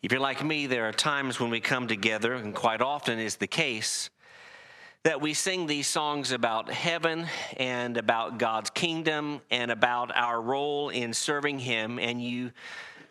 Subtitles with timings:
[0.00, 3.36] If you're like me, there are times when we come together, and quite often is
[3.36, 4.10] the case,
[5.02, 7.26] that we sing these songs about heaven
[7.56, 12.52] and about God's kingdom and about our role in serving Him, and you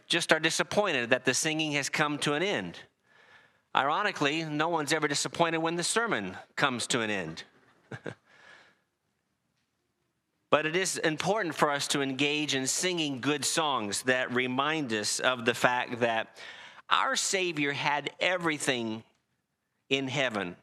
[0.08, 2.80] just are disappointed that the singing has come to an end.
[3.76, 7.44] Ironically, no one's ever disappointed when the sermon comes to an end.
[10.50, 15.20] But it is important for us to engage in singing good songs that remind us
[15.20, 16.38] of the fact that
[16.90, 19.04] our Savior had everything
[19.90, 20.56] in heaven,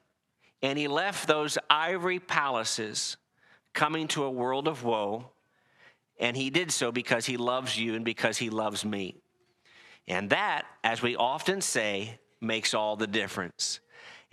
[0.63, 3.17] and He left those ivory palaces
[3.73, 5.31] coming to a world of woe,
[6.19, 9.17] and He did so because He loves you and because He loves me.
[10.07, 13.81] And that, as we often say, makes all the difference.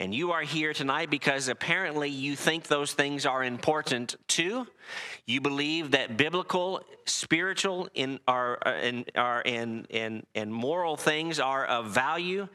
[0.02, 4.66] And you are here tonight because apparently you think those things are important too.
[5.28, 11.40] You believe that biblical, spiritual, in, are, uh, in, are, and, and, and moral things
[11.40, 12.48] are of value.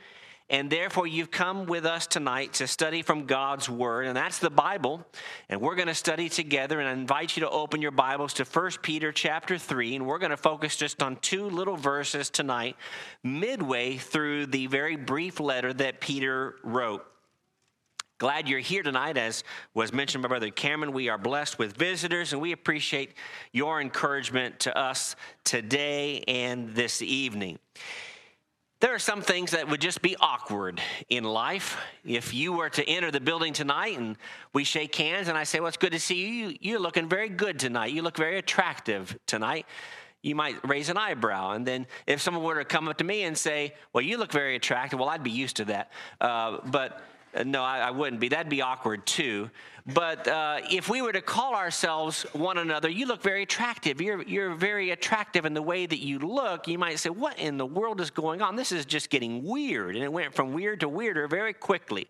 [0.51, 4.51] And therefore, you've come with us tonight to study from God's Word, and that's the
[4.51, 5.07] Bible.
[5.49, 8.45] And we're going to study together, and I invite you to open your Bibles to
[8.45, 12.75] 1 Peter chapter 3, and we're going to focus just on two little verses tonight,
[13.23, 17.07] midway through the very brief letter that Peter wrote.
[18.19, 19.19] Glad you're here tonight.
[19.19, 23.13] As was mentioned by Brother Cameron, we are blessed with visitors, and we appreciate
[23.53, 27.59] your encouragement to us today and this evening.
[28.81, 31.77] There are some things that would just be awkward in life.
[32.07, 34.17] If you were to enter the building tonight and
[34.55, 36.57] we shake hands and I say, Well, it's good to see you.
[36.63, 37.93] You're looking very good tonight.
[37.93, 39.67] You look very attractive tonight.
[40.23, 41.51] You might raise an eyebrow.
[41.51, 44.33] And then if someone were to come up to me and say, Well, you look
[44.33, 45.93] very attractive, well, I'd be used to that.
[46.19, 47.03] Uh, but
[47.45, 48.29] no, I, I, wouldn't be.
[48.29, 49.51] That'd be awkward too.
[49.87, 54.01] But uh, if we were to call ourselves one another, you look very attractive.
[54.01, 56.67] You're, you're very attractive in the way that you look.
[56.67, 58.57] You might say, What in the world is going on?
[58.57, 59.95] This is just getting weird.
[59.95, 62.09] And it went from weird to weirder very quickly.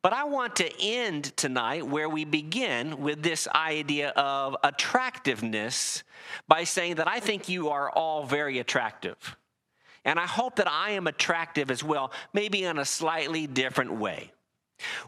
[0.00, 6.04] But I want to end tonight where we begin with this idea of attractiveness
[6.46, 9.36] by saying that I think you are all very attractive.
[10.04, 14.32] And I hope that I am attractive as well, maybe in a slightly different way.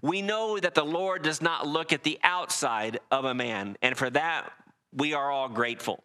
[0.00, 3.96] We know that the Lord does not look at the outside of a man, and
[3.96, 4.50] for that,
[4.92, 6.02] we are all grateful.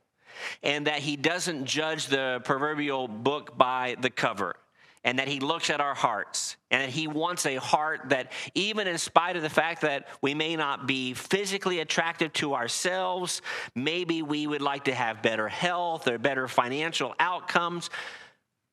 [0.63, 4.56] And that He doesn't judge the proverbial book by the cover,
[5.03, 8.88] and that He looks at our hearts, and that He wants a heart that, even
[8.88, 13.41] in spite of the fact that we may not be physically attractive to ourselves,
[13.75, 17.90] maybe we would like to have better health or better financial outcomes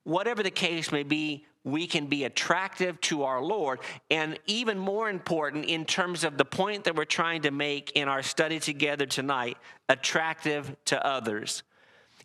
[0.09, 3.81] whatever the case may be, we can be attractive to our Lord.
[4.11, 8.09] And even more important, in terms of the point that we're trying to make in
[8.09, 9.59] our study together tonight,
[9.91, 11.63] attractive to others.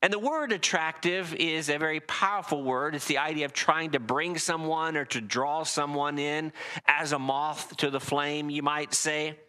[0.04, 2.94] And the word attractive is a very powerful word.
[2.94, 6.52] It's the idea of trying to bring someone or to draw someone in
[6.86, 9.40] as a moth to the flame, you might say.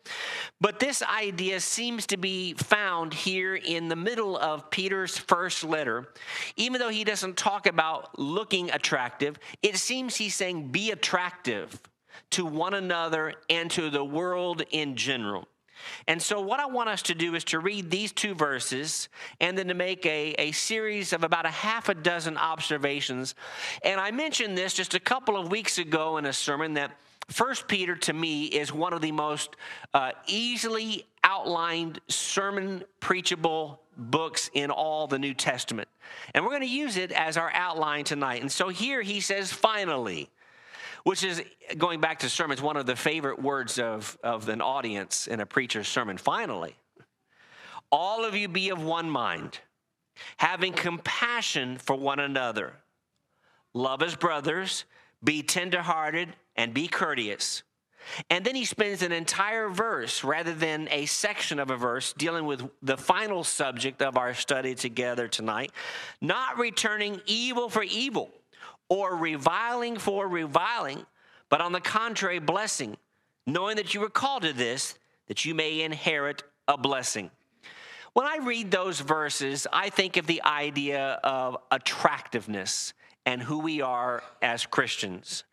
[0.60, 6.12] But this idea seems to be found here in the middle of Peter's first letter.
[6.54, 11.81] Even though he doesn't talk about looking attractive, it seems he's saying be attractive
[12.31, 15.48] to one another and to the world in general.
[16.06, 19.08] And so, what I want us to do is to read these two verses
[19.40, 23.34] and then to make a, a series of about a half a dozen observations.
[23.82, 26.92] And I mentioned this just a couple of weeks ago in a sermon that
[27.28, 29.56] First Peter to me is one of the most
[29.94, 35.88] uh, easily outlined sermon preachable books in all the New Testament.
[36.34, 38.42] And we're going to use it as our outline tonight.
[38.42, 40.28] And so here he says, finally
[41.04, 41.42] which is
[41.78, 45.47] going back to sermons, one of the favorite words of, of an audience in a
[45.47, 46.16] preacher's sermon.
[46.16, 46.75] Finally,
[47.92, 49.60] all of you be of one mind,
[50.38, 52.72] having compassion for one another.
[53.75, 54.84] Love as brothers,
[55.22, 57.62] be tenderhearted, and be courteous.
[58.31, 62.44] And then he spends an entire verse rather than a section of a verse dealing
[62.44, 65.72] with the final subject of our study together tonight,
[66.20, 68.31] not returning evil for evil
[68.88, 71.06] or reviling for reviling,
[71.48, 72.96] but on the contrary, blessing,
[73.46, 74.98] knowing that you were called to this,
[75.28, 77.31] that you may inherit a blessing.
[78.12, 82.92] When I read those verses, I think of the idea of attractiveness
[83.26, 85.44] and who we are as Christians.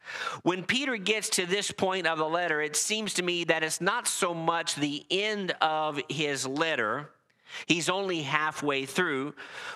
[0.43, 3.81] When Peter gets to this point of the letter, it seems to me that it's
[3.81, 7.09] not so much the end of his letter
[7.65, 9.35] He's only halfway through,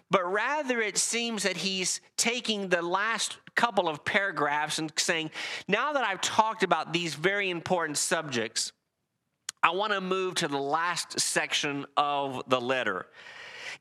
[0.09, 5.31] but rather it seems that he's taking the last couple of paragraphs and saying,
[5.67, 8.71] now that I've talked about these very important subjects,
[9.63, 13.07] I want to move to the last section of the letter.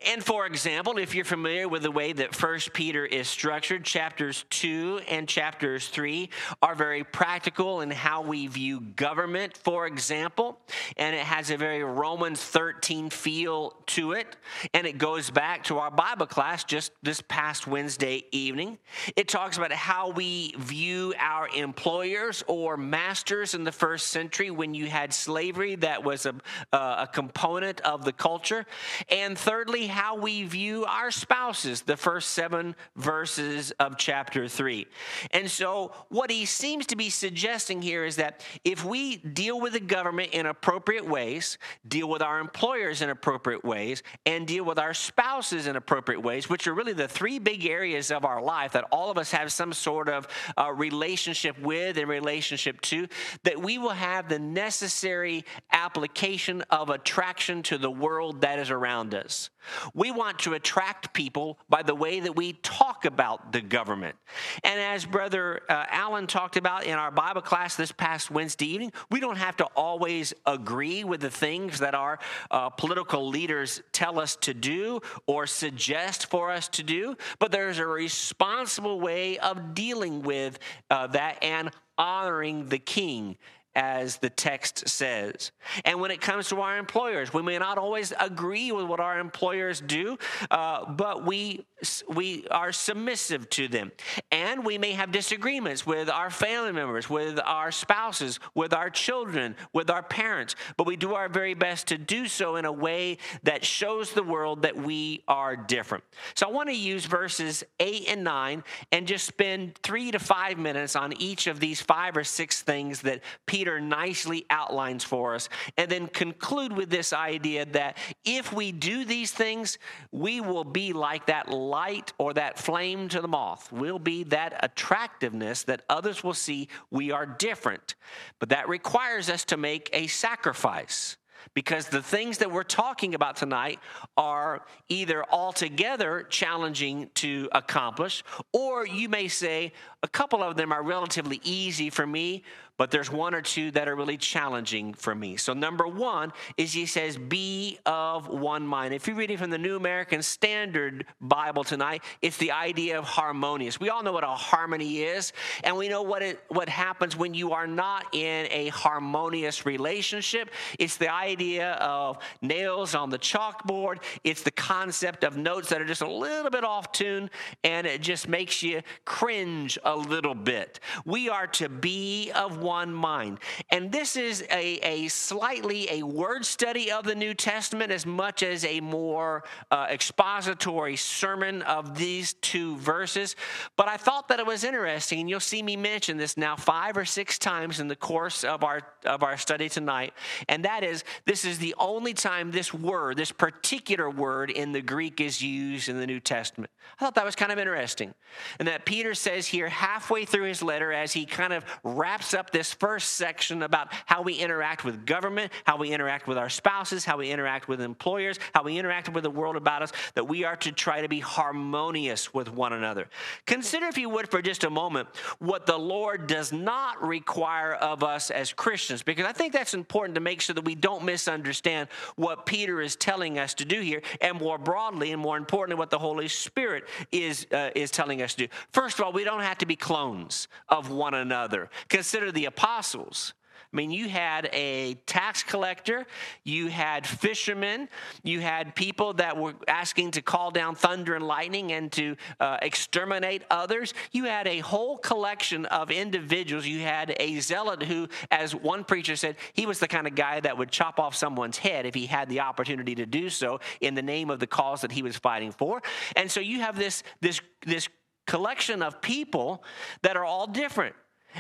[0.07, 4.45] And for example, if you're familiar with the way that First Peter is structured, chapters
[4.51, 6.29] 2 and chapters 3
[6.61, 10.59] are very practical in how we view government, for example,
[10.99, 14.37] and it has a very Romans 13 feel to it,
[14.75, 18.79] and it goes back to our Bible class just this past Wednesday evening.
[19.17, 24.75] It talks about how we view our employers or masters in the first century when
[24.75, 26.35] you had slavery that was a,
[26.73, 28.67] a component of the culture.
[29.09, 34.87] And thirdly, how we view our spouses, the first seven verses of chapter three.
[35.31, 39.73] And so, what he seems to be suggesting here is that if we deal with
[39.73, 44.81] the government in appropriate ways, deal with our employers in appropriate ways, and deal with
[44.81, 48.73] our spouses in appropriate ways, which are really the three big areas of our life
[48.73, 50.27] that all of us have some sort of
[50.59, 53.07] uh, relationship with and relationship to,
[53.45, 59.15] that we will have the necessary application of attraction to the world that is around
[59.15, 59.51] us.
[59.95, 64.17] We want to attract people by the way that we talk about the government.
[64.63, 68.93] And as Brother uh, Allen talked about in our Bible class this past Wednesday evening,
[69.11, 72.19] we don't have to always agree with the things that our
[72.51, 77.79] uh, political leaders tell us to do or suggest for us to do, but there's
[77.79, 80.59] a responsible way of dealing with
[80.91, 83.37] uh, that and honoring the king
[83.75, 85.53] as the text says.
[85.85, 89.19] And when it comes to our employers, we may not always agree with what our
[89.19, 90.19] employers do,
[90.51, 91.65] uh, but we
[92.09, 93.93] we are submissive to them.
[94.31, 99.57] And we may have disagreements with our family members, with our spouses, with our children,
[99.73, 103.19] with our parents, but we do our very best to do so in a way
[103.43, 106.05] that shows the world that we are different.
[106.35, 110.59] So I want to use verses 8 and 9 and just spend 3 to 5
[110.59, 115.35] minutes on each of these five or six things that Peter Peter nicely outlines for
[115.35, 119.79] us, and then conclude with this idea that if we do these things,
[120.13, 123.73] we will be like that light or that flame to the moth.
[123.73, 127.95] We'll be that attractiveness that others will see we are different.
[128.39, 131.17] But that requires us to make a sacrifice
[131.53, 133.79] because the things that we're talking about tonight
[134.17, 140.83] are either altogether challenging to accomplish, or you may say a couple of them are
[140.83, 142.45] relatively easy for me,
[142.77, 145.37] but there's one or two that are really challenging for me.
[145.37, 148.93] So, number one is he says, Be of one mind.
[148.93, 153.79] If you're reading from the New American Standard Bible tonight, it's the idea of harmonious.
[153.79, 155.33] We all know what a harmony is,
[155.63, 160.51] and we know what, it, what happens when you are not in a harmonious relationship.
[160.79, 165.87] It's the idea of nails on the chalkboard, it's the concept of notes that are
[165.87, 167.31] just a little bit off tune,
[167.63, 170.81] and it just makes you cringe a little bit.
[171.05, 173.39] We are to be of one mind.
[173.71, 178.43] And this is a, a slightly a word study of the New Testament as much
[178.43, 183.37] as a more uh, expository sermon of these two verses.
[183.77, 186.97] But I thought that it was interesting, and you'll see me mention this now five
[186.97, 190.13] or six times in the course of our of our study tonight.
[190.49, 194.81] And that is this is the only time this word, this particular word in the
[194.81, 196.71] Greek is used in the New Testament.
[196.99, 198.15] I thought that was kind of interesting.
[198.59, 202.51] And that Peter says here halfway through his letter as he kind of wraps up
[202.51, 207.05] this first section about how we interact with government, how we interact with our spouses,
[207.05, 210.45] how we interact with employers, how we interact with the world about us, that we
[210.45, 213.09] are to try to be harmonious with one another.
[213.47, 215.09] Consider, if you would, for just a moment,
[215.39, 220.15] what the Lord does not require of us as Christians, because I think that's important
[220.15, 224.03] to make sure that we don't misunderstand what Peter is telling us to do here,
[224.21, 228.35] and more broadly and more importantly, what the Holy Spirit is, uh, is telling us
[228.35, 228.53] to do.
[228.73, 231.71] First of all, we don't have to be clones of one another.
[231.89, 233.35] Consider the apostles.
[233.75, 236.07] I mean, you had a tax collector,
[236.45, 237.89] you had fishermen,
[238.23, 242.59] you had people that were asking to call down thunder and lightning and to uh,
[242.63, 243.93] exterminate others.
[244.13, 246.67] You had a whole collection of individuals.
[246.67, 250.39] You had a zealot who, as one preacher said, he was the kind of guy
[250.39, 253.97] that would chop off someone's head if he had the opportunity to do so in
[253.97, 255.83] the name of the cause that he was fighting for.
[256.15, 257.89] And so you have this, this, this
[258.25, 259.65] collection of people
[260.03, 260.95] that are all different.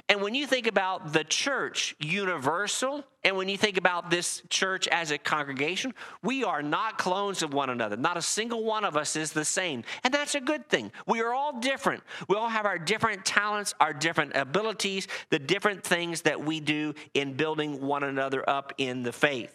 [0.08, 4.86] And when you think about the church universal, and when you think about this church
[4.88, 7.96] as a congregation, we are not clones of one another.
[7.96, 9.84] Not a single one of us is the same.
[10.02, 10.92] And that's a good thing.
[11.06, 12.02] We are all different.
[12.28, 16.94] We all have our different talents, our different abilities, the different things that we do
[17.14, 19.54] in building one another up in the faith.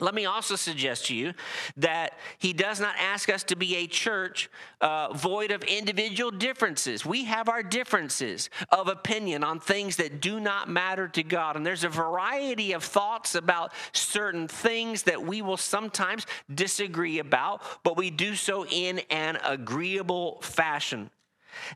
[0.00, 1.32] Let me also suggest to you
[1.76, 7.06] that he does not ask us to be a church uh, void of individual differences.
[7.06, 11.56] We have our differences of opinion on things that do not matter to God.
[11.56, 17.62] And there's a variety of thoughts about certain things that we will sometimes disagree about,
[17.84, 21.10] but we do so in an agreeable fashion.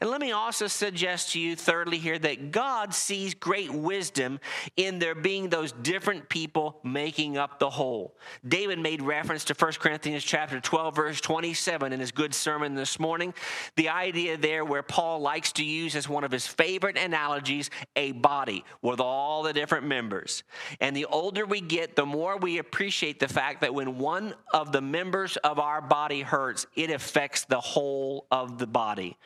[0.01, 4.41] And let me also suggest to you, thirdly, here that God sees great wisdom
[4.77, 8.17] in there being those different people making up the whole.
[8.47, 12.99] David made reference to 1 Corinthians chapter 12, verse 27 in his good sermon this
[12.99, 13.35] morning.
[13.77, 18.13] The idea there where Paul likes to use as one of his favorite analogies a
[18.13, 20.43] body with all the different members.
[20.81, 24.73] And the older we get, the more we appreciate the fact that when one of
[24.73, 29.17] the members of our body hurts, it affects the whole of the body.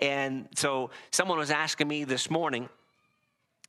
[0.00, 2.68] And so someone was asking me this morning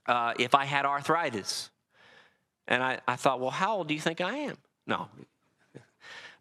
[0.06, 1.70] uh, if I had arthritis.
[2.68, 4.58] And I, I thought, well, how old do you think I am?
[4.86, 5.08] No.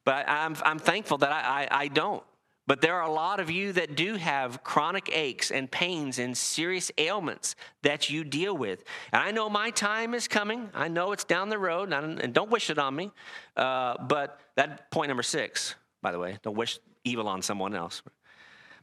[0.04, 2.22] But I'm, I'm thankful that I, I, I don't.
[2.68, 6.36] But there are a lot of you that do have chronic aches and pains and
[6.36, 8.84] serious ailments that you deal with.
[9.10, 10.68] And I know my time is coming.
[10.74, 13.10] I know it's down the road, and don't wish it on me.
[13.56, 18.02] Uh, but that point number six, by the way, don't wish evil on someone else.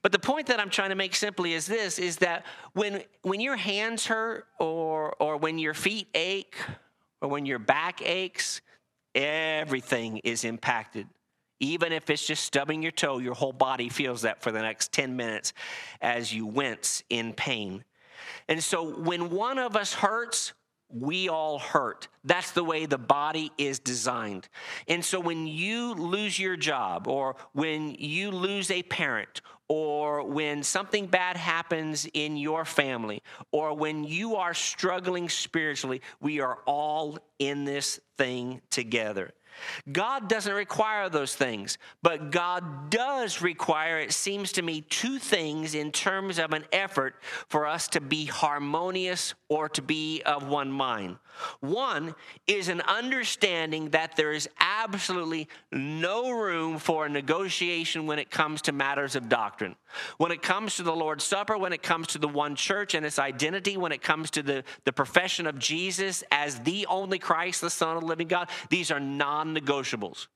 [0.06, 3.40] But the point that I'm trying to make simply is this is that when when
[3.40, 6.56] your hands hurt or or when your feet ache
[7.24, 8.62] or when your back aches,
[9.16, 11.08] everything is impacted.
[11.60, 14.92] Even if it's just stubbing your toe, your whole body feels that for the next
[14.92, 15.54] 10 minutes
[16.02, 17.84] as you wince in pain.
[18.48, 20.54] And so when one of us hurts,
[20.90, 22.08] we all hurt.
[22.24, 24.48] That's the way the body is designed.
[24.88, 30.64] And so when you lose your job, or when you lose a parent, or when
[30.64, 37.18] something bad happens in your family, or when you are struggling spiritually, we are all
[37.40, 39.32] in this thing together.
[39.92, 45.76] God doesn't require those things, but God does require, it seems to me, two things
[45.76, 47.16] in terms of an effort
[47.48, 51.18] for us to be harmonious or to be of one mind.
[51.60, 52.16] One
[52.48, 58.62] is an understanding that there is absolutely no room for a negotiation when it comes
[58.64, 59.76] to matters of doctrine.
[60.18, 63.06] When it comes to the Lord's Supper, when it comes to the one church and
[63.06, 67.62] its identity, when it comes to the, the profession of Jesus as the only Christ,
[67.62, 70.28] the Son of the living God, these are non negotiables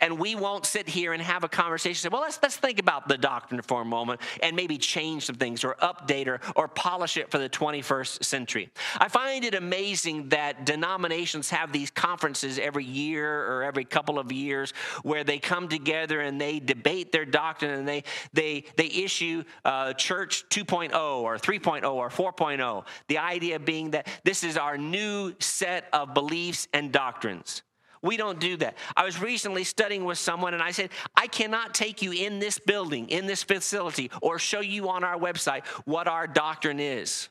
[0.00, 1.94] and we won't sit here and have a conversation.
[1.94, 5.36] Say, well, let's let's think about the doctrine for a moment and maybe change some
[5.36, 8.70] things or update or or polish it for the 21st century.
[8.98, 14.32] I find it amazing that denominations have these conferences every year or every couple of
[14.32, 19.44] years where they come together and they debate their doctrine and they they they issue
[19.64, 22.84] uh, Church 2.0 or 3.0 or 4.0.
[23.08, 27.62] The idea being that this is our new set of beliefs and doctrines.
[28.04, 28.76] We don't do that.
[28.94, 32.58] I was recently studying with someone and I said, I cannot take you in this
[32.58, 37.30] building, in this facility, or show you on our website what our doctrine is,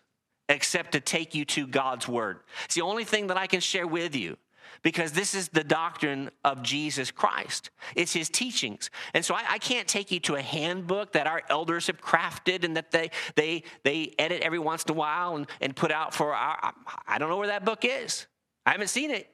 [0.49, 2.39] except to take you to God's word.
[2.65, 4.35] It's the only thing that I can share with you
[4.81, 7.69] because this is the doctrine of Jesus Christ.
[7.95, 8.89] It's his teachings.
[9.13, 12.63] And so I, I, can't take you to a handbook that our elders have crafted
[12.63, 16.15] and that they they they edit every once in a while and, and put out
[16.15, 16.73] for our
[17.07, 18.25] I don't know where that book is.
[18.65, 19.32] I haven't seen it.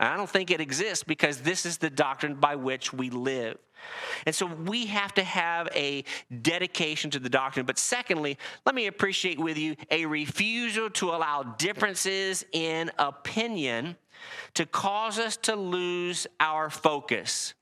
[0.00, 3.58] I don't think it exists because this is the doctrine by which we live.
[4.24, 6.04] And so we have to have a
[6.42, 7.66] dedication to the doctrine.
[7.66, 13.96] But secondly, let me appreciate with you a refusal to allow differences in opinion
[14.54, 17.54] to cause us to lose our focus.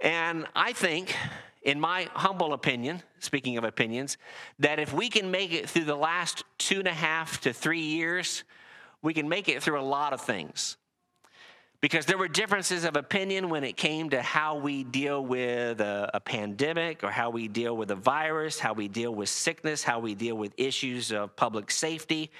[0.00, 1.16] And I think,
[1.62, 4.18] in my humble opinion, speaking of opinions,
[4.58, 7.80] that if we can make it through the last two and a half to three
[7.80, 8.44] years,
[9.02, 10.76] we can make it through a lot of things.
[11.80, 16.10] Because there were differences of opinion when it came to how we deal with a,
[16.14, 20.00] a, pandemic or how we deal with a virus, how we deal with sickness, how
[20.00, 22.30] we deal with issues of public safety.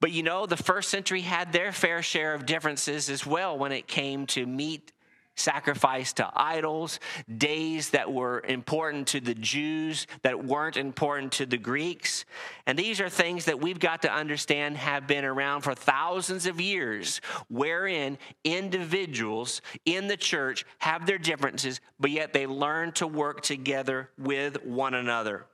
[0.00, 3.72] But you know, the first century had their fair share of differences as well when
[3.72, 4.92] it came to meat
[5.36, 7.00] sacrifice to idols,
[7.36, 12.24] days that were important to the Jews that weren't important to the Greeks.
[12.66, 16.60] And these are things that we've got to understand have been around for thousands of
[16.60, 23.42] years, wherein individuals in the church have their differences, but yet they learn to work
[23.42, 25.46] together with one another.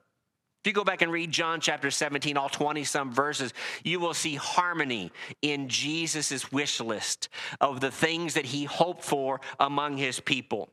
[0.62, 4.12] If you go back and read John chapter 17, all 20 some verses, you will
[4.12, 7.31] see harmony in Jesus' wish list
[7.62, 10.69] of the things that he hoped for among his people.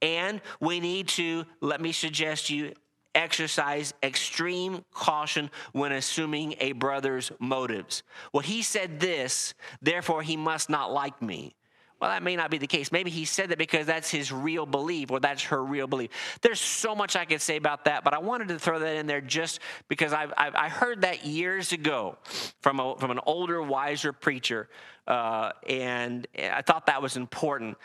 [0.00, 2.72] And we need to, let me suggest you,
[3.16, 8.04] exercise extreme caution when assuming a brother's motives.
[8.32, 11.56] Well, he said this, therefore he must not like me.
[12.02, 12.90] Well, that may not be the case.
[12.90, 16.10] Maybe he said that because that's his real belief or that's her real belief.
[16.42, 19.06] There's so much I could say about that, but I wanted to throw that in
[19.06, 22.18] there just because I've, I've i heard that years ago
[22.60, 24.68] from, a, from an older, wiser preacher,
[25.06, 27.78] uh, and I thought that was important.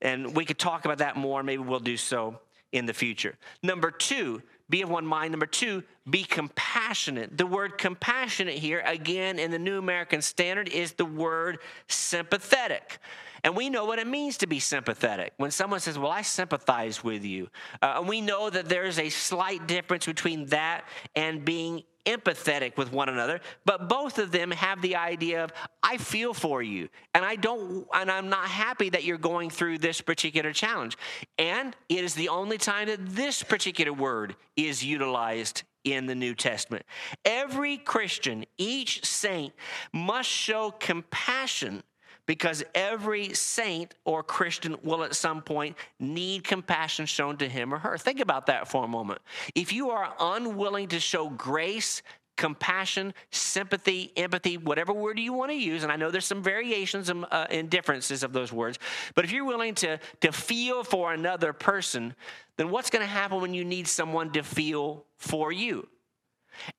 [0.00, 1.42] And we could talk about that more.
[1.42, 2.38] Maybe we'll do so
[2.70, 3.34] in the future.
[3.60, 4.40] Number two,
[4.70, 5.32] be of one mind.
[5.32, 7.36] Number two, be compassionate.
[7.36, 11.58] The word compassionate here, again, in the New American Standard, is the word
[11.88, 12.98] sympathetic.
[13.42, 15.34] And we know what it means to be sympathetic.
[15.36, 17.48] When someone says, Well, I sympathize with you,
[17.82, 20.84] uh, we know that there's a slight difference between that
[21.14, 25.96] and being empathetic with one another, but both of them have the idea of I
[25.96, 30.02] feel for you and I don't and I'm not happy that you're going through this
[30.02, 30.98] particular challenge.
[31.38, 36.34] And it is the only time that this particular word is utilized in the New
[36.34, 36.84] Testament.
[37.24, 39.52] Every Christian, each saint
[39.92, 41.82] must show compassion
[42.26, 47.78] because every saint or Christian will at some point need compassion shown to him or
[47.78, 47.98] her.
[47.98, 49.20] Think about that for a moment.
[49.54, 52.02] If you are unwilling to show grace,
[52.36, 57.08] compassion, sympathy, empathy, whatever word you want to use, and I know there's some variations
[57.08, 58.78] and, uh, and differences of those words,
[59.14, 62.14] but if you're willing to, to feel for another person,
[62.56, 65.88] then what's going to happen when you need someone to feel for you?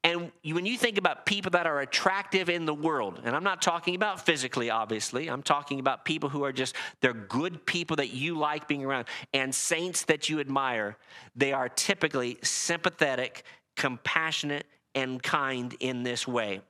[0.04, 3.62] And when you think about people that are attractive in the world, and I'm not
[3.62, 8.12] talking about physically, obviously, I'm talking about people who are just, they're good people that
[8.12, 10.98] you like being around, and saints that you admire,
[11.36, 13.44] they are typically sympathetic,
[13.76, 16.62] compassionate, and kind in this way.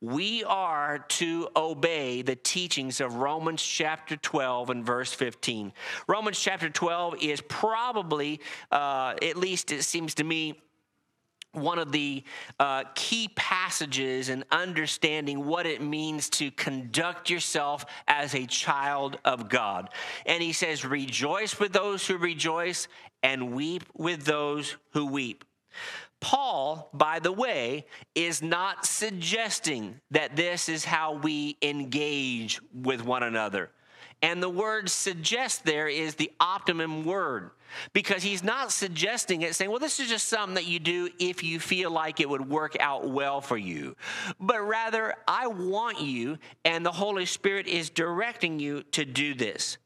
[0.00, 5.72] We are to obey the teachings of Romans chapter 12 and verse 15.
[6.08, 10.60] Romans chapter 12 is probably, uh, at least it seems to me,
[11.52, 12.22] one of the
[12.60, 19.48] uh, key passages in understanding what it means to conduct yourself as a child of
[19.48, 19.90] God.
[20.26, 22.86] And he says, Rejoice with those who rejoice
[23.22, 25.44] and weep with those who weep.
[26.20, 33.22] Paul, by the way, is not suggesting that this is how we engage with one
[33.22, 33.70] another.
[34.22, 37.50] And the word suggest there is the optimum word
[37.92, 41.42] because he's not suggesting it, saying, well, this is just something that you do if
[41.42, 43.96] you feel like it would work out well for you.
[44.38, 49.78] But rather, I want you, and the Holy Spirit is directing you to do this.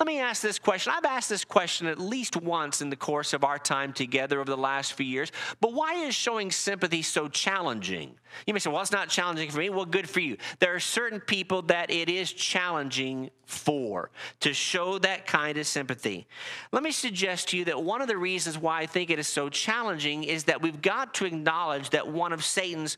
[0.00, 0.92] Let me ask this question.
[0.96, 4.50] I've asked this question at least once in the course of our time together over
[4.50, 8.14] the last few years, but why is showing sympathy so challenging?
[8.46, 9.70] You may say, well, it's not challenging for me.
[9.70, 10.36] Well, good for you.
[10.58, 16.26] There are certain people that it is challenging for to show that kind of sympathy.
[16.72, 19.28] Let me suggest to you that one of the reasons why I think it is
[19.28, 22.96] so challenging is that we've got to acknowledge that one of Satan's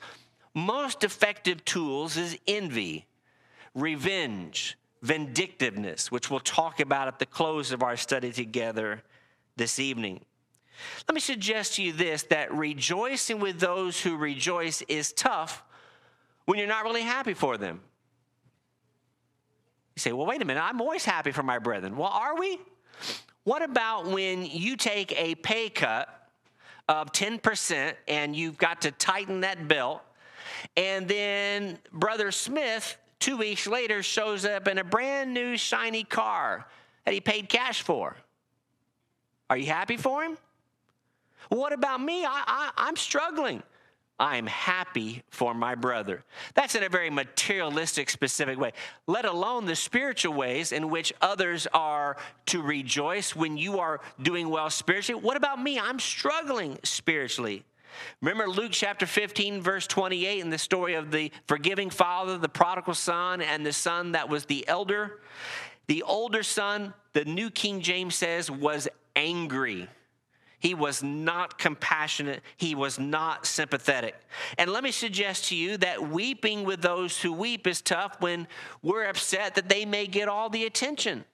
[0.55, 3.07] most effective tools is envy,
[3.75, 9.03] revenge, vindictiveness, which we'll talk about at the close of our study together
[9.55, 10.25] this evening.
[11.07, 15.63] Let me suggest to you this that rejoicing with those who rejoice is tough
[16.47, 17.83] when you're not really happy for them.
[19.95, 21.99] You say, well, wait a minute, I'm always happy for my brethren.
[21.99, 22.59] Well, are we?
[23.45, 26.09] What about when you take a pay cut
[26.89, 30.01] of 10% and you've got to tighten that belt,
[30.79, 36.67] and then Brother Smith, two weeks later, shows up in a brand new shiny car
[37.05, 38.17] that he paid cash for?
[39.51, 40.39] Are you happy for him?
[41.49, 42.25] What about me?
[42.25, 43.63] I, I, I'm struggling.
[44.19, 46.23] I'm happy for my brother.
[46.55, 48.73] That's in a very materialistic, specific way,
[49.09, 54.49] let alone the spiritual ways in which others are to rejoice when you are doing
[54.49, 55.21] well spiritually.
[55.21, 55.81] What about me?
[55.81, 57.65] I'm struggling spiritually.
[58.21, 62.95] Remember Luke chapter 15, verse 28, in the story of the forgiving father, the prodigal
[62.95, 65.21] son, and the son that was the elder?
[65.87, 69.89] The older son, the New King James says, was angry.
[70.59, 72.43] He was not compassionate.
[72.57, 74.15] He was not sympathetic.
[74.57, 78.49] And let me suggest to you that weeping with those who weep is tough when
[78.83, 81.27] we're upset that they may get all the attention.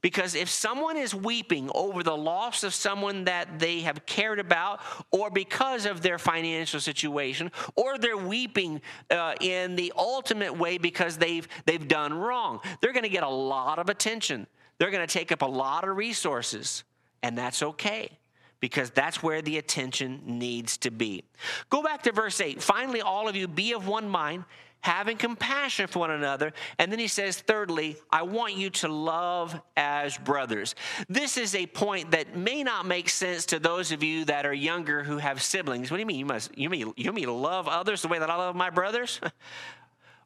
[0.00, 4.80] Because if someone is weeping over the loss of someone that they have cared about,
[5.10, 11.18] or because of their financial situation, or they're weeping uh, in the ultimate way because
[11.18, 14.46] they've, they've done wrong, they're going to get a lot of attention.
[14.78, 16.84] They're going to take up a lot of resources,
[17.22, 18.18] and that's okay
[18.62, 21.24] because that's where the attention needs to be.
[21.68, 22.62] Go back to verse 8.
[22.62, 24.44] Finally, all of you be of one mind,
[24.82, 26.52] having compassion for one another.
[26.78, 30.74] And then he says, thirdly, I want you to love as brothers.
[31.08, 34.52] This is a point that may not make sense to those of you that are
[34.52, 35.90] younger who have siblings.
[35.90, 36.18] What do you mean?
[36.18, 39.20] You must you mean you mean love others the way that I love my brothers?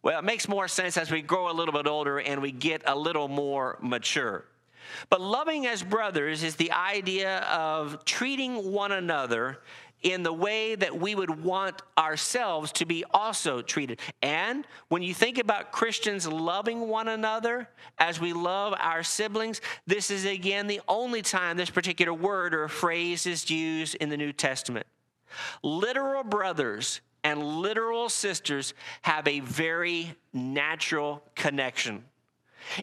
[0.02, 2.82] Well, it makes more sense as we grow a little bit older and we get
[2.86, 4.44] a little more mature.
[5.10, 9.58] But loving as brothers is the idea of treating one another
[10.02, 14.00] in the way that we would want ourselves to be also treated.
[14.22, 20.10] And when you think about Christians loving one another as we love our siblings, this
[20.10, 24.32] is again the only time this particular word or phrase is used in the New
[24.32, 24.86] Testament.
[25.62, 32.04] Literal brothers and literal sisters have a very natural connection.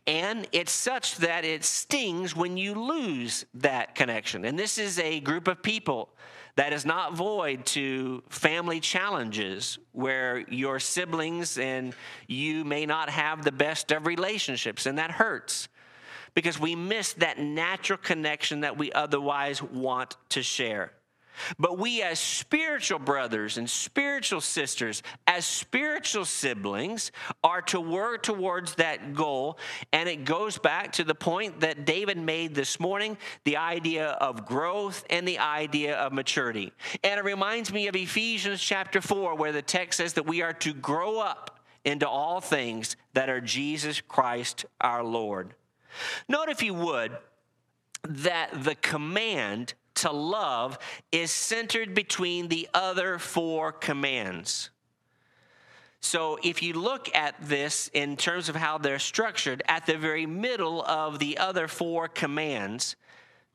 [0.07, 4.45] And it's such that it stings when you lose that connection.
[4.45, 6.09] And this is a group of people
[6.55, 11.95] that is not void to family challenges where your siblings and
[12.27, 15.67] you may not have the best of relationships, and that hurts
[16.35, 20.91] because we miss that natural connection that we otherwise want to share.
[21.57, 27.11] But we, as spiritual brothers and spiritual sisters, as spiritual siblings,
[27.43, 29.57] are to work towards that goal.
[29.91, 34.45] And it goes back to the point that David made this morning the idea of
[34.45, 36.71] growth and the idea of maturity.
[37.03, 40.53] And it reminds me of Ephesians chapter 4, where the text says that we are
[40.53, 45.53] to grow up into all things that are Jesus Christ our Lord.
[46.27, 47.17] Note, if you would,
[48.07, 50.77] that the command to love
[51.11, 54.69] is centered between the other four commands.
[56.01, 60.25] So, if you look at this in terms of how they're structured, at the very
[60.25, 62.97] middle of the other four commands,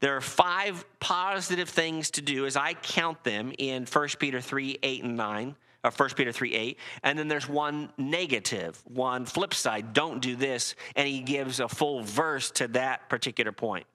[0.01, 4.79] there are five positive things to do as I count them in 1 Peter 3
[4.83, 6.79] 8 and 9, uh, or 1 Peter 3 8.
[7.03, 10.75] And then there's one negative, one flip side, don't do this.
[10.97, 13.87] And he gives a full verse to that particular point.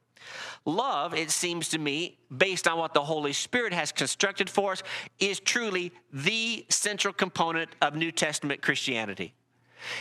[0.65, 4.83] Love, it seems to me, based on what the Holy Spirit has constructed for us,
[5.19, 9.33] is truly the central component of New Testament Christianity.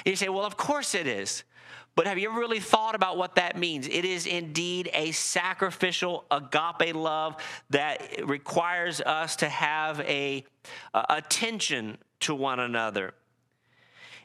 [0.04, 1.42] you say, well, of course it is.
[1.94, 3.86] But have you ever really thought about what that means?
[3.86, 7.36] It is indeed a sacrificial agape love
[7.68, 10.44] that requires us to have a,
[10.94, 13.12] attention to one another.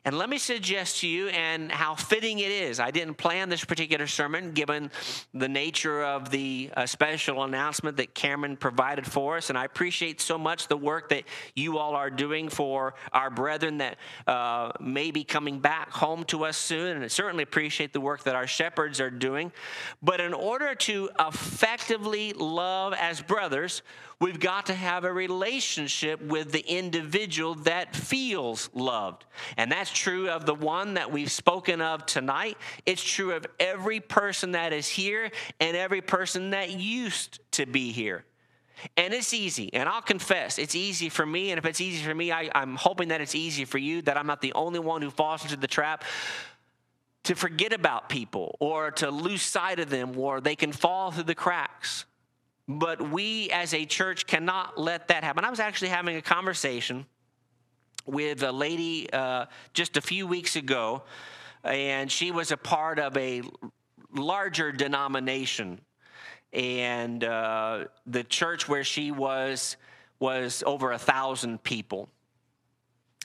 [0.08, 2.80] And let me suggest to you and how fitting it is.
[2.80, 4.90] I didn't plan this particular sermon given
[5.34, 9.50] the nature of the uh, special announcement that Cameron provided for us.
[9.50, 11.26] And I appreciate so much the work that
[11.58, 16.46] you all are doing for our brethren that uh, may be coming back home to
[16.46, 16.96] us soon.
[16.96, 19.52] And I certainly appreciate the work that our shepherds are doing.
[20.02, 23.82] But in order to effectively love as brothers,
[24.20, 29.26] We've got to have a relationship with the individual that feels loved.
[29.58, 32.58] And that's true of the one that we've spoken of tonight.
[32.88, 37.92] It's true of every person that is here and every person that used to be
[37.92, 38.26] here.
[38.96, 41.52] And it's easy, and I'll confess, it's easy for me.
[41.52, 44.18] And if it's easy for me, I, am hoping that it's easy for you, that
[44.18, 46.04] I'm not the only one who falls into the trap
[47.24, 51.24] to forget about people or to lose sight of them, or they can fall through
[51.24, 52.06] the cracks.
[52.68, 55.46] But we as a church cannot let that happen.
[55.46, 57.06] I was actually having a conversation
[58.06, 61.04] with a lady uh, just a few weeks ago,
[61.64, 63.42] and she was a part of a
[64.14, 65.82] larger denomination.
[66.54, 69.78] And uh, the church where she was
[70.20, 72.10] was over a thousand people.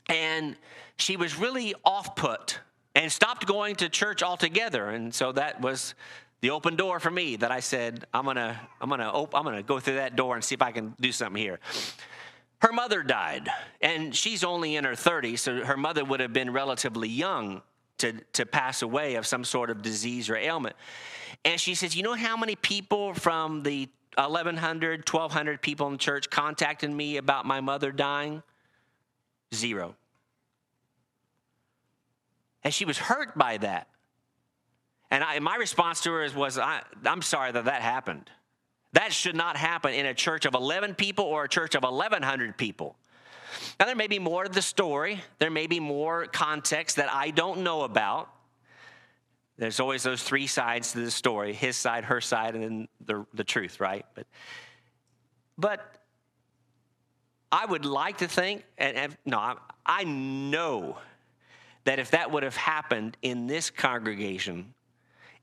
[0.09, 0.57] And
[0.97, 2.61] she was really off put
[2.95, 4.91] and stopped going to church altogether.
[4.91, 5.95] And so that was
[6.43, 9.63] the open door for me that I said, I'm gonna, I'm gonna, op- I'm gonna
[9.63, 11.61] go through that door and see if I can do something here.
[12.59, 13.49] Her mother died,
[13.81, 17.63] and she's only in her 30s, so her mother would have been relatively young
[17.99, 20.75] to, to pass away of some sort of disease or ailment.
[21.45, 25.99] And she says, You know how many people from the 1,100, 1,200 people in the
[25.99, 28.43] church contacted me about my mother dying?
[29.55, 29.95] Zero.
[32.65, 33.87] And she was hurt by that.
[35.13, 38.31] And I, my response to her was, I, I'm sorry that that happened.
[38.95, 42.57] That should not happen in a church of 11 people or a church of 1,100
[42.57, 42.97] people.
[43.79, 47.31] Now, there may be more to the story, there may be more context that I
[47.31, 48.31] don't know about.
[49.59, 53.27] There's always those three sides to the story his side, her side, and then the,
[53.35, 54.07] the truth, right?
[54.15, 54.27] But,
[55.59, 55.81] but
[57.53, 60.97] I would like to think, and, and no, I, I know
[61.85, 64.73] that if that would have happened in this congregation,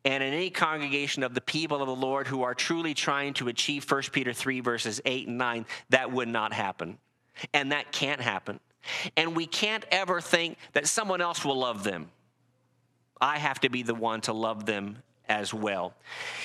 [0.05, 3.47] and in any congregation of the people of the Lord who are truly trying to
[3.49, 6.97] achieve 1 Peter 3, verses 8 and 9, that would not happen.
[7.53, 8.59] And that can't happen.
[9.17, 12.09] And we can't ever think that someone else will love them.
[13.19, 14.99] I have to be the one to love them
[15.29, 15.93] as well.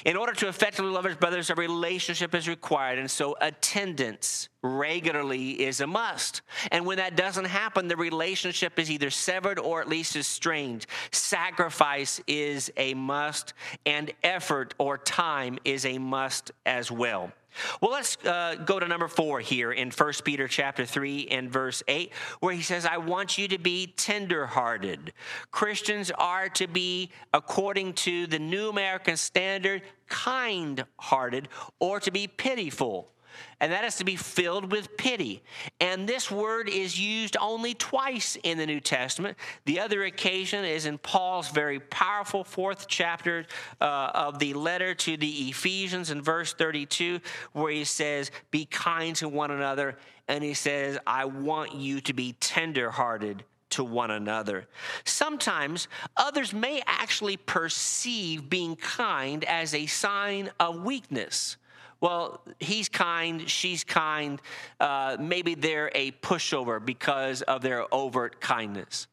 [0.04, 5.62] In order to effectively love his brothers, a relationship is required, and so attendance regularly
[5.62, 6.42] is a must.
[6.70, 10.86] And when that doesn't happen, the relationship is either severed or at least is strained.
[11.10, 13.54] Sacrifice is a must,
[13.86, 17.32] and effort or time is a must as well.
[17.80, 21.82] Well, let's uh, go to number four here in 1 Peter chapter 3 and verse
[21.88, 25.12] 8, where he says, I want you to be tenderhearted.
[25.50, 32.26] Christians are to be, according to the New American Standard, kind hearted or to be
[32.26, 33.13] pitiful
[33.60, 35.42] and that is to be filled with pity.
[35.80, 39.38] And this word is used only twice in the New Testament.
[39.64, 43.46] The other occasion is in Paul's very powerful fourth chapter
[43.80, 47.20] uh, of the letter to the Ephesians in verse 32,
[47.52, 49.96] where he says, Be kind to one another.
[50.28, 53.44] And he says, I want you to be tenderhearted
[53.74, 54.68] to one another.
[55.04, 61.56] Sometimes others may actually perceive being kind as a sign of weakness
[62.00, 64.40] well, he's kind, she's kind.
[64.80, 69.06] Uh, maybe they're a pushover because of their overt kindness.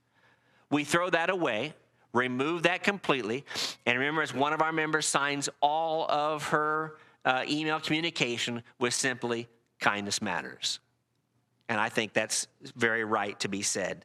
[0.70, 1.74] We throw that away,
[2.14, 3.46] remove that completely.
[3.86, 8.94] And remember, as one of our members signs all of her uh, email communication with
[8.94, 9.48] simply
[9.80, 10.80] kindness matters.
[11.70, 14.04] And I think that's very right to be said.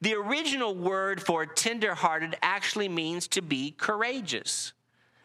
[0.00, 4.72] The original word for tenderhearted actually means to be courageous.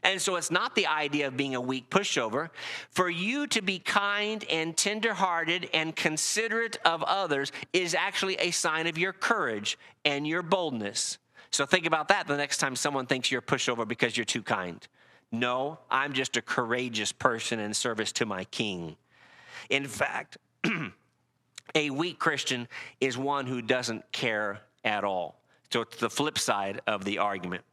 [0.03, 2.49] And so it's not the idea of being a weak pushover.
[2.89, 8.87] For you to be kind and tenderhearted and considerate of others is actually a sign
[8.87, 11.17] of your courage and your boldness.
[11.51, 14.43] So think about that the next time someone thinks you're a pushover because you're too
[14.43, 14.85] kind.
[15.31, 18.97] No, I'm just a courageous person in service to my king.
[19.69, 20.37] In fact,
[21.75, 22.67] a weak Christian
[22.99, 25.39] is one who doesn't care at all.
[25.71, 27.63] So it's the flip side of the argument.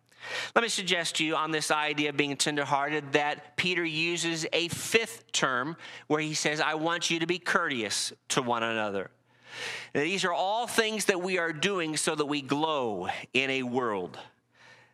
[0.54, 4.68] Let me suggest to you on this idea of being tenderhearted that Peter uses a
[4.68, 9.10] fifth term where he says, I want you to be courteous to one another.
[9.94, 13.62] Now, these are all things that we are doing so that we glow in a
[13.62, 14.18] world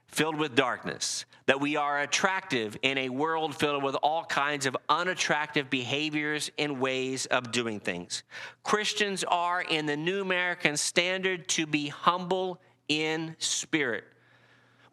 [0.07, 4.75] filled with darkness, that we are attractive in a world filled with all kinds of
[4.89, 8.23] unattractive behaviors and ways of doing things.
[8.63, 14.05] Christians are, in the New American Standard, to be humble in spirit.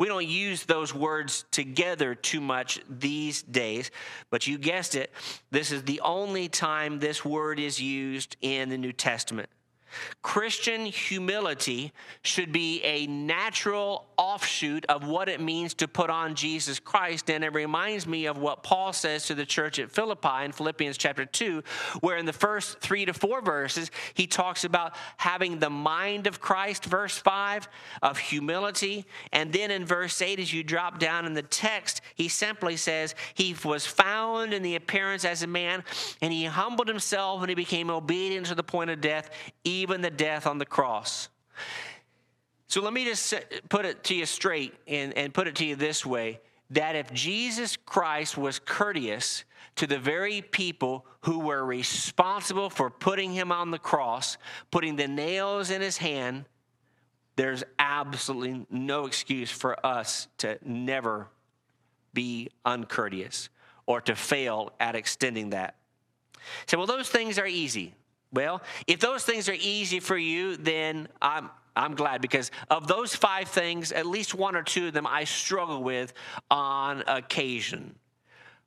[0.04, 3.90] We don't use those words together too much these days,
[4.30, 5.14] but you guessed it,
[5.50, 9.48] this is the only time this word is used in the New Testament.
[10.22, 11.92] Christian humility
[12.24, 17.30] should be a natural offshoot of what it means to put on Jesus Christ.
[17.30, 20.98] And it reminds me of what Paul says to the church at Philippi in Philippians
[20.98, 21.64] chapter 2,
[22.02, 26.40] where in the first three to four verses, he talks about having the mind of
[26.40, 27.68] Christ, verse 5,
[28.02, 29.06] of humility.
[29.32, 33.16] And then in verse 8, as you drop down in the text, he simply says,
[33.34, 35.84] He was found in the appearance as a man,
[36.22, 39.30] and he humbled himself and he became obedient to the point of death,
[39.64, 41.30] even the death on the cross.
[42.68, 43.34] So let me just
[43.70, 46.40] put it to you straight and, and put it to you this way
[46.72, 49.44] that if Jesus Christ was courteous
[49.76, 54.38] to the very people who were responsible for putting him on the cross,
[54.72, 56.46] putting the nails in his hand,
[57.36, 61.28] there's absolutely no excuse for us to never
[62.14, 63.50] be uncourteous
[63.86, 65.76] or to fail at extending that.
[66.68, 67.96] So, well, those things are easy.
[68.34, 73.16] Well, if those things are easy for you, then I'm I'm glad because of those
[73.16, 76.14] five things, at least one or two of them I struggle with
[76.52, 77.96] on occasion.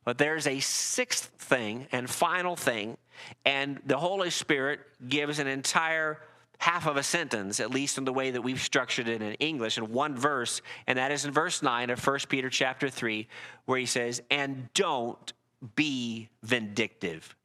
[0.04, 2.96] But there's a sixth thing and final thing,
[3.44, 6.20] and the Holy Spirit gives an entire
[6.58, 9.78] half of a sentence, at least in the way that we've structured it in English,
[9.78, 13.28] in one verse, and that is in verse 9 of 1 Peter chapter 3,
[13.66, 15.32] where he says, And don't
[15.74, 17.36] be vindictive.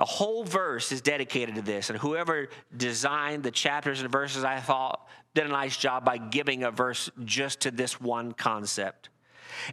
[0.00, 4.58] A whole verse is dedicated to this, and whoever designed the chapters and verses, I
[4.58, 9.10] thought, did a nice job by giving a verse just to this one concept.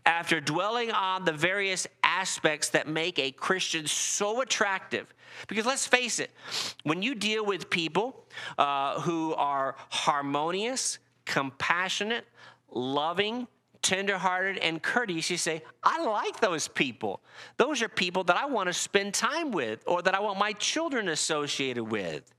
[0.05, 5.13] After dwelling on the various aspects that make a Christian so attractive,
[5.47, 6.31] because let's face it,
[6.83, 8.25] when you deal with people
[8.57, 12.25] uh, who are harmonious, compassionate,
[12.71, 13.47] loving,
[13.81, 17.21] tenderhearted, and courteous, you say, I like those people.
[17.57, 20.53] Those are people that I want to spend time with or that I want my
[20.53, 22.33] children associated with.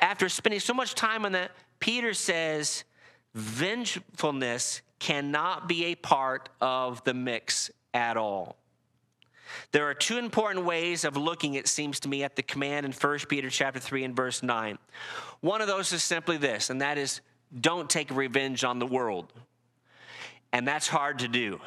[0.00, 2.84] After spending so much time on that, Peter says,
[3.34, 8.56] vengefulness cannot be a part of the mix at all.
[9.72, 12.92] There are two important ways of looking, it seems to me, at the command in
[12.92, 14.78] 1 Peter chapter 3 and verse 9.
[15.40, 17.20] One of those is simply this, and that is
[17.60, 19.32] don't take revenge on the world.
[20.56, 21.60] And that's hard to do.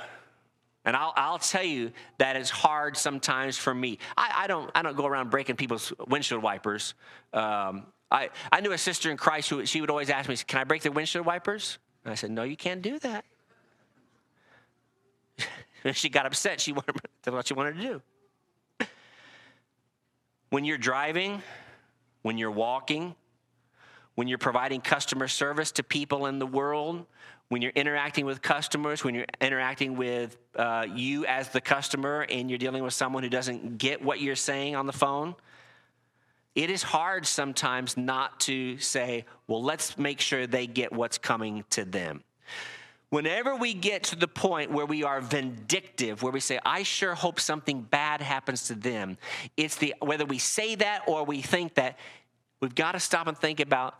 [0.84, 4.00] And I'll, I'll tell you that it's hard sometimes for me.
[4.18, 6.96] I, I, don't, I don't go around breaking people's windshield wipers.
[7.32, 10.60] Um, I, I knew a sister in Christ who she would always ask me, Can
[10.60, 11.78] I break the windshield wipers?
[12.04, 13.26] And I said, No, you can't do that.
[15.94, 16.60] she got upset.
[16.60, 18.88] She wanted, that's what she wanted to do.
[20.50, 21.44] When you're driving,
[22.24, 23.14] when you're walking,
[24.16, 27.06] when you're providing customer service to people in the world,
[27.50, 32.50] when you're interacting with customers, when you're interacting with uh, you as the customer and
[32.50, 35.36] you're dealing with someone who doesn't get what you're saying on the phone,
[36.56, 41.64] it is hard sometimes not to say, well, let's make sure they get what's coming
[41.72, 42.24] to them.
[43.10, 47.16] Whenever we get to the point where we are vindictive, where we say, I sure
[47.16, 49.18] hope something bad happens to them,
[49.58, 51.98] it's the whether we say that or we think that,
[52.60, 53.96] we've got to stop and think about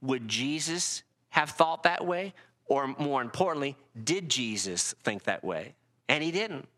[0.00, 2.32] would Jesus have thought that way?
[2.66, 5.74] Or more importantly, did Jesus think that way?
[6.08, 6.68] And he didn't.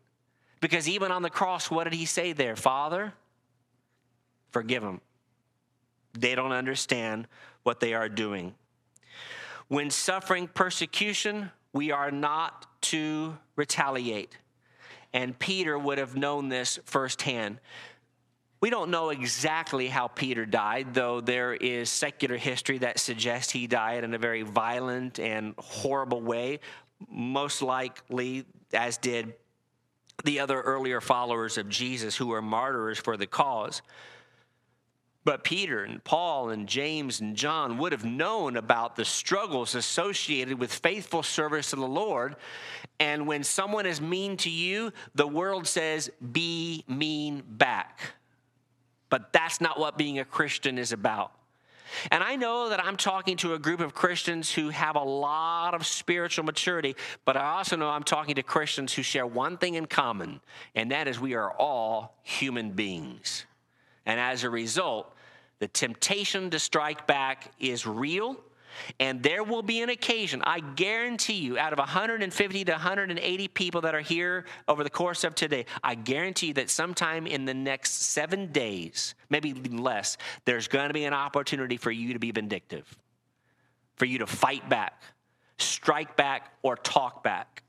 [0.59, 2.55] Because even on the cross, what did he say there?
[2.55, 3.13] Father,
[4.51, 5.01] forgive them.
[6.13, 7.27] They don't understand
[7.63, 8.55] what they are doing.
[9.67, 14.37] When suffering persecution, we are not to retaliate.
[15.13, 17.59] And Peter would have known this firsthand.
[18.59, 23.67] We don't know exactly how Peter died, though there is secular history that suggests he
[23.67, 26.59] died in a very violent and horrible way,
[27.07, 29.35] most likely, as did
[30.23, 33.83] the other earlier followers of Jesus who were martyrs for the cause.
[35.23, 40.57] But Peter and Paul and James and John would have known about the struggles associated
[40.57, 42.37] with faithful service to the Lord.
[42.99, 48.13] And when someone is mean to you, the world says, be mean back.
[49.09, 51.31] But that's not what being a Christian is about.
[52.11, 55.73] And I know that I'm talking to a group of Christians who have a lot
[55.73, 59.75] of spiritual maturity, but I also know I'm talking to Christians who share one thing
[59.75, 60.41] in common,
[60.75, 63.45] and that is we are all human beings.
[64.05, 65.13] And as a result,
[65.59, 68.37] the temptation to strike back is real,
[68.99, 73.81] and there will be an occasion, I guarantee you, out of 150 to 180 people
[73.81, 77.53] that are here over the course of today, I guarantee you that sometime in the
[77.53, 82.31] next seven days, maybe less, there's going to be an opportunity for you to be
[82.31, 82.87] vindictive,
[83.95, 85.01] for you to fight back,
[85.57, 87.63] strike back, or talk back.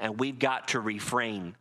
[0.00, 1.54] And we've got to refrain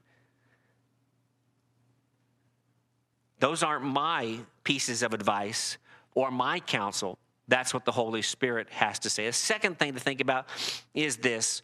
[3.41, 5.78] Those aren't my pieces of advice
[6.13, 7.17] or my counsel.
[7.52, 9.28] That's what the Holy Spirit has to say.
[9.28, 10.48] A second thing to think about
[10.94, 11.64] is this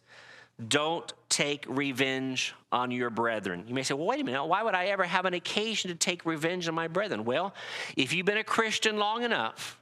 [0.68, 3.64] don't take revenge on your brethren.
[3.66, 5.96] You may say, well, wait a minute, why would I ever have an occasion to
[5.96, 7.24] take revenge on my brethren?
[7.24, 7.54] Well,
[7.96, 9.80] if you've been a Christian long enough,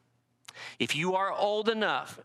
[0.79, 2.21] if you are old enough,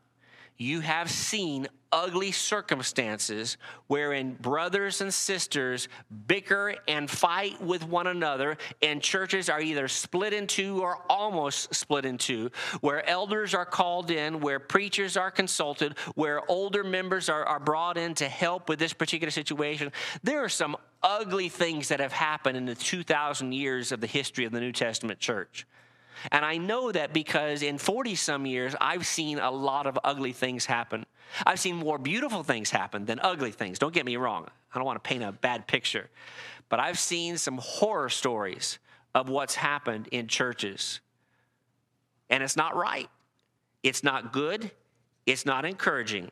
[0.62, 5.90] you have seen ugly circumstances wherein brothers and sisters
[6.28, 11.74] bicker and fight with one another, and churches are either split in two or almost
[11.74, 17.28] split in two, where elders are called in, where preachers are consulted, where older members
[17.28, 19.92] are, are brought in to help with this particular situation.
[20.24, 24.46] There are some ugly things that have happened in the 2,000 years of the history
[24.46, 25.66] of the New Testament church.
[26.32, 30.34] And I know that because in 40 some years, I've seen a lot of ugly
[30.34, 31.06] things happen.
[31.46, 33.80] I've seen more beautiful things happen than ugly things.
[33.80, 34.48] Don't get me wrong.
[34.74, 36.10] I don't want to paint a bad picture.
[36.70, 38.80] But I've seen some horror stories
[39.16, 41.00] of what's happened in churches.
[42.30, 43.10] And it's not right.
[43.84, 44.72] It's not good.
[45.26, 46.32] It's not encouraging.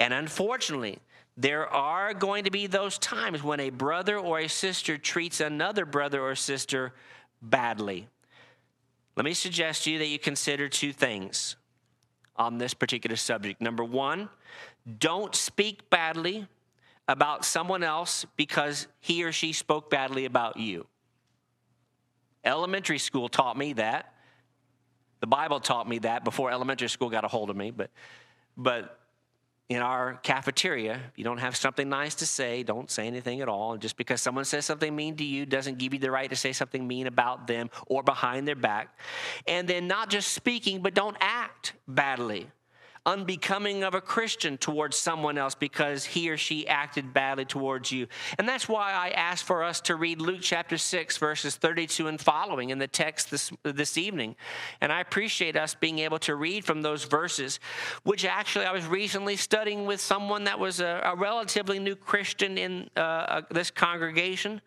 [0.00, 0.98] And unfortunately,
[1.36, 5.84] there are going to be those times when a brother or a sister treats another
[5.84, 6.94] brother or sister
[7.42, 8.08] badly.
[9.16, 11.56] Let me suggest to you that you consider two things
[12.36, 13.60] on this particular subject.
[13.60, 14.28] Number one,
[14.98, 16.48] don't speak badly
[17.06, 20.86] about someone else because he or she spoke badly about you.
[22.44, 24.14] Elementary school taught me that.
[25.20, 27.90] The Bible taught me that before elementary school got a hold of me, but
[28.56, 28.98] but
[29.70, 33.72] in our cafeteria, you don't have something nice to say, don't say anything at all.
[33.72, 36.36] And just because someone says something mean to you doesn't give you the right to
[36.36, 38.98] say something mean about them or behind their back.
[39.46, 42.48] And then not just speaking, but don't act badly
[43.06, 48.06] unbecoming of a Christian towards someone else because he or she acted badly towards you.
[48.38, 52.20] And that's why I asked for us to read Luke chapter 6, verses 32 and
[52.20, 54.36] following in the text this, this evening.
[54.80, 57.60] And I appreciate us being able to read from those verses,
[58.04, 62.56] which actually I was recently studying with someone that was a, a relatively new Christian
[62.56, 64.62] in uh, uh this congregation.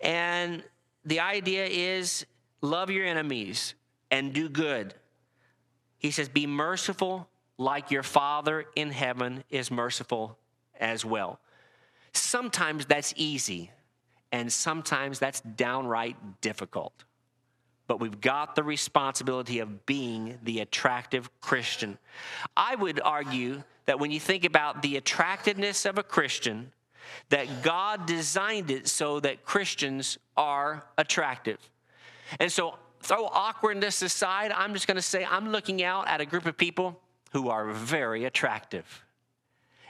[0.00, 0.62] And
[1.04, 2.26] the idea is
[2.60, 3.74] love your enemies
[4.10, 4.94] and do good.
[5.98, 7.28] He says, Be merciful
[7.58, 10.38] like your Father in heaven is merciful
[10.80, 11.38] as well.
[12.12, 13.70] Sometimes that's easy,
[14.30, 17.04] and sometimes that's downright difficult.
[17.86, 21.98] But we've got the responsibility of being the attractive Christian.
[22.56, 26.72] I would argue that when you think about the attractiveness of a Christian,
[27.30, 31.58] that God designed it so that Christians are attractive.
[32.38, 36.46] And so, throw awkwardness aside, I'm just to say I'm looking out at a group
[36.46, 37.01] of people
[37.32, 39.04] who are very attractive.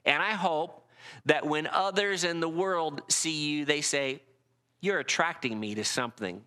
[0.04, 0.86] And I hope
[1.26, 4.22] that when others in the world see you, they say,
[4.80, 6.42] You're attracting me to something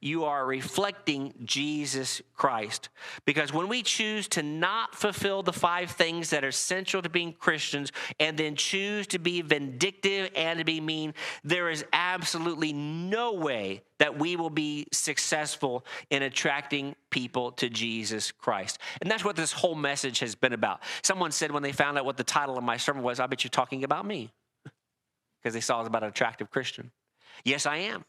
[0.00, 2.88] you are reflecting Jesus Christ.
[3.24, 7.32] Because when we choose to not fulfill the five things that are central to being
[7.32, 7.90] Christians
[8.20, 13.82] and then choose to be vindictive and to be mean, there is absolutely no way
[13.98, 18.78] that we will be successful in attracting people to Jesus Christ.
[19.00, 20.80] And that's what this whole message has been about.
[21.02, 23.42] Someone said when they found out what the title of my sermon was, I bet
[23.42, 24.32] you're talking about me.
[25.40, 26.90] Because they saw it was about an attractive Christian.
[27.44, 28.04] Yes, I am.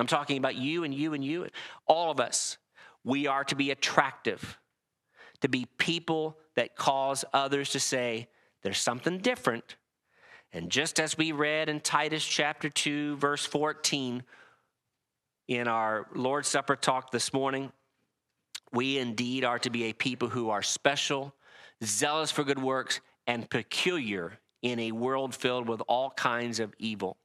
[0.00, 1.46] I'm talking about you and you and you,
[1.86, 2.58] all of us.
[3.04, 4.58] We are to be attractive,
[5.40, 8.28] to be people that cause others to say,
[8.62, 9.76] there's something different.
[10.52, 14.22] And just as we read in Titus chapter 2, verse 14,
[15.48, 17.72] in our Lord's Supper talk this morning,
[18.72, 21.34] we indeed are to be a people who are special,
[21.82, 27.16] zealous for good works, and peculiar in a world filled with all kinds of evil.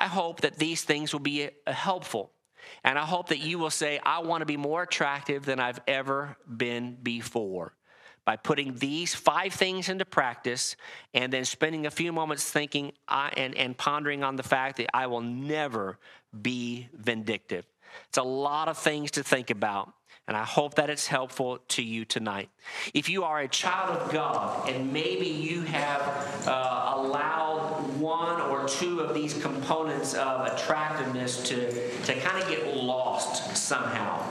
[0.00, 2.32] I hope that these things will be uh, helpful.
[2.84, 5.80] And I hope that you will say, I want to be more attractive than I've
[5.86, 7.74] ever been before.
[8.24, 10.76] By putting these five things into practice
[11.12, 14.88] and then spending a few moments thinking I, and, and pondering on the fact that
[14.94, 15.98] I will never
[16.40, 17.66] be vindictive.
[18.08, 19.92] It's a lot of things to think about.
[20.28, 22.50] And I hope that it's helpful to you tonight.
[22.94, 27.39] If you are a child of God and maybe you have uh, allowed
[28.70, 34.22] two of these components of attractiveness to, to kind of get lost somehow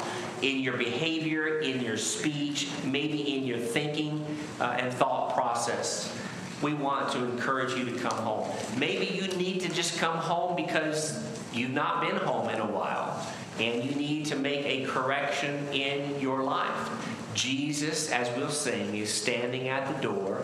[0.41, 4.25] in your behavior, in your speech, maybe in your thinking
[4.59, 6.15] uh, and thought process
[6.61, 8.49] we want to encourage you to come home.
[8.77, 11.23] Maybe you need to just come home because
[11.53, 13.25] you've not been home in a while
[13.59, 16.89] and you need to make a correction in your life.
[17.33, 20.43] Jesus, as we'll sing, is standing at the door.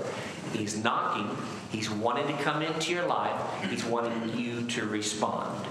[0.56, 1.30] He's knocking.
[1.70, 3.40] He's wanting to come into your life.
[3.70, 5.66] He's wanting you to respond.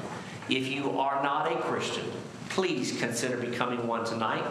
[0.49, 2.05] If you are not a Christian,
[2.51, 4.45] please consider becoming one tonight.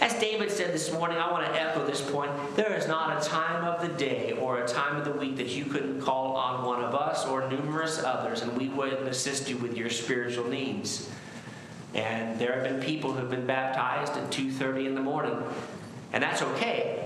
[0.00, 2.32] As David said this morning, I want to echo this point.
[2.56, 5.48] There is not a time of the day or a time of the week that
[5.48, 9.56] you couldn't call on one of us or numerous others, and we wouldn't assist you
[9.58, 11.10] with your spiritual needs.
[11.94, 15.36] And there have been people who have been baptized at 2:30 in the morning,
[16.12, 17.03] and that's okay,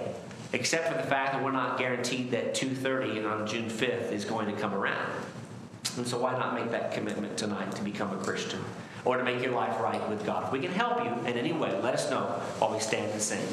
[0.53, 4.47] except for the fact that we're not guaranteed that 2:30 on June 5th is going
[4.55, 5.13] to come around.
[5.97, 8.61] And so, why not make that commitment tonight to become a Christian
[9.05, 10.45] or to make your life right with God?
[10.45, 12.23] If we can help you in any way, let us know
[12.59, 13.47] while we stand and sing.